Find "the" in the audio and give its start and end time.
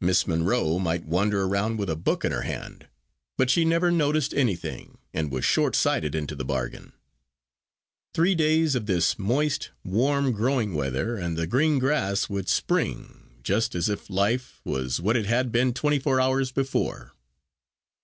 6.34-6.44, 11.36-11.46